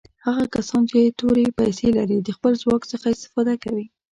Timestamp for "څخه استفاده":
2.91-3.53